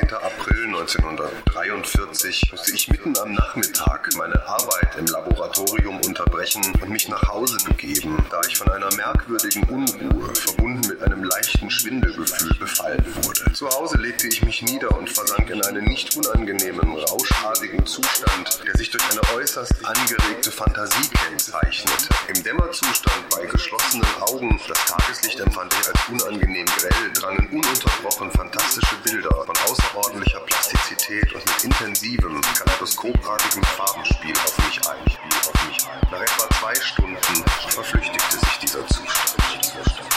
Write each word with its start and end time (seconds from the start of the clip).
Einen 0.00 0.08
Freitag, 0.08 0.22
16. 0.22 0.40
April 0.40 0.66
1943, 0.66 2.52
musste 2.52 2.74
ich 2.74 2.88
mitten 2.88 3.18
am 3.18 3.32
Nachmittag 3.34 4.08
meine 4.16 4.40
Arbeit 4.46 4.96
im 4.98 5.06
Laboratorium 5.06 6.00
unterbrechen 6.06 6.62
und 6.80 6.88
mich 6.88 7.08
nach 7.08 7.22
Hause 7.28 7.56
begeben, 7.66 8.16
da 8.30 8.40
ich 8.48 8.56
von 8.56 8.68
einer 8.70 8.92
merkwürdigen 8.94 9.62
Unruhe, 9.64 10.34
verbunden 10.34 10.79
einem 11.02 11.24
leichten 11.24 11.70
Schwindelgefühl, 11.70 12.54
befallen 12.58 13.04
wurde. 13.22 13.52
Zu 13.52 13.68
Hause 13.68 13.98
legte 13.98 14.28
ich 14.28 14.42
mich 14.42 14.62
nieder 14.62 14.96
und 14.96 15.08
versank 15.08 15.50
in 15.50 15.62
einen 15.64 15.84
nicht 15.84 16.16
unangenehmen, 16.16 16.96
rauschartigen 16.96 17.84
Zustand, 17.86 18.60
der 18.66 18.76
sich 18.76 18.90
durch 18.90 19.04
eine 19.10 19.20
äußerst 19.36 19.84
angeregte 19.84 20.50
Fantasie 20.50 21.08
kennzeichnete. 21.08 22.08
Im 22.28 22.42
Dämmerzustand 22.42 23.28
bei 23.30 23.46
geschlossenen 23.46 24.06
Augen, 24.20 24.60
das 24.68 24.84
Tageslicht 24.86 25.40
empfand 25.40 25.74
ich 25.80 25.88
als 25.88 26.08
unangenehm 26.08 26.66
grell, 26.66 27.12
drangen 27.14 27.48
ununterbrochen 27.48 28.30
fantastische 28.32 28.96
Bilder 29.04 29.30
von 29.30 29.56
außerordentlicher 29.68 30.40
Plastizität 30.40 31.32
und 31.32 31.44
mit 31.46 31.64
intensivem, 31.64 32.40
kaleidoskopartigem 32.58 33.62
Farbenspiel 33.62 34.34
auf 34.44 34.58
mich 34.58 34.80
ein. 34.88 35.00
Auf 35.46 35.66
mich 35.66 35.86
ein. 35.86 36.08
Nach 36.10 36.20
etwa 36.20 36.48
zwei 36.58 36.74
Stunden 36.74 37.44
verflüchtigte 37.68 38.38
sich 38.38 38.58
dieser 38.58 38.86
Zustand. 38.86 40.09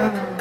Amen. 0.00 0.39